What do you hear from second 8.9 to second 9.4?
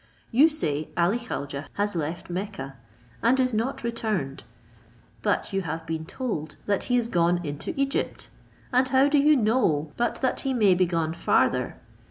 do you